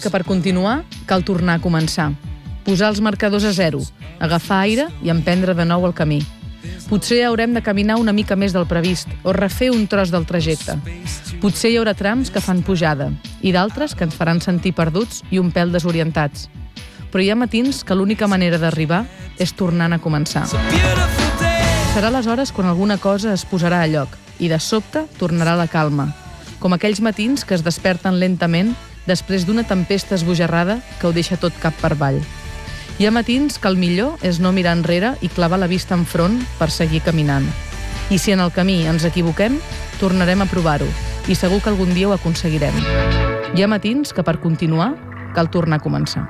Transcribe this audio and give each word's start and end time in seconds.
que 0.00 0.10
per 0.10 0.24
continuar 0.24 0.82
cal 1.06 1.24
tornar 1.24 1.58
a 1.58 1.62
començar. 1.62 2.12
Posar 2.64 2.88
els 2.92 3.02
marcadors 3.04 3.44
a 3.44 3.52
zero, 3.52 3.82
agafar 4.18 4.62
aire 4.64 4.88
i 5.04 5.10
emprendre 5.12 5.54
de 5.54 5.66
nou 5.68 5.84
el 5.86 5.94
camí. 5.94 6.22
Potser 6.88 7.22
haurem 7.24 7.52
de 7.52 7.62
caminar 7.64 7.96
una 8.00 8.12
mica 8.12 8.36
més 8.36 8.52
del 8.52 8.66
previst 8.68 9.08
o 9.22 9.32
refer 9.36 9.70
un 9.72 9.86
tros 9.88 10.12
del 10.12 10.26
trajecte. 10.28 10.76
Potser 11.40 11.72
hi 11.72 11.78
haurà 11.80 11.94
trams 11.96 12.30
que 12.32 12.40
fan 12.44 12.62
pujada 12.64 13.10
i 13.42 13.52
d'altres 13.52 13.94
que 13.94 14.06
ens 14.08 14.16
faran 14.16 14.40
sentir 14.40 14.74
perduts 14.76 15.22
i 15.30 15.40
un 15.40 15.52
pèl 15.52 15.72
desorientats. 15.72 16.48
Però 17.12 17.22
hi 17.22 17.30
ha 17.30 17.38
matins 17.38 17.84
que 17.84 17.94
l'única 17.94 18.28
manera 18.28 18.58
d'arribar 18.58 19.04
és 19.38 19.52
tornant 19.52 19.92
a 19.92 20.00
començar. 20.00 20.46
Serà 21.94 22.08
aleshores 22.08 22.50
quan 22.52 22.66
alguna 22.66 22.98
cosa 22.98 23.32
es 23.34 23.44
posarà 23.46 23.84
a 23.84 23.90
lloc 23.90 24.16
i 24.42 24.48
de 24.50 24.58
sobte 24.58 25.04
tornarà 25.20 25.54
la 25.54 25.68
calma, 25.70 26.08
com 26.58 26.74
aquells 26.74 27.00
matins 27.04 27.44
que 27.44 27.54
es 27.54 27.62
desperten 27.62 28.18
lentament 28.18 28.72
després 29.06 29.44
d'una 29.46 29.66
tempesta 29.68 30.14
esbojarrada 30.14 30.80
que 31.00 31.06
ho 31.06 31.12
deixa 31.12 31.38
tot 31.40 31.54
cap 31.60 31.76
per 31.80 31.92
avall. 31.92 32.20
Hi 32.98 33.08
ha 33.08 33.14
matins 33.14 33.58
que 33.58 33.68
el 33.68 33.76
millor 33.76 34.20
és 34.22 34.38
no 34.38 34.52
mirar 34.54 34.76
enrere 34.78 35.14
i 35.20 35.28
clavar 35.28 35.58
la 35.58 35.70
vista 35.70 35.96
enfront 35.98 36.38
per 36.60 36.70
seguir 36.70 37.02
caminant. 37.02 37.48
I 38.10 38.18
si 38.18 38.34
en 38.34 38.40
el 38.44 38.52
camí 38.52 38.84
ens 38.86 39.06
equivoquem, 39.08 39.58
tornarem 39.98 40.44
a 40.44 40.50
provar-ho 40.50 40.88
i 41.26 41.34
segur 41.34 41.62
que 41.62 41.72
algun 41.72 41.94
dia 41.96 42.08
ho 42.08 42.14
aconseguirem. 42.14 42.76
Hi 43.54 43.62
ha 43.64 43.70
matins 43.70 44.12
que 44.12 44.22
per 44.22 44.38
continuar 44.42 44.92
cal 45.34 45.50
tornar 45.50 45.80
a 45.80 45.84
començar. 45.84 46.28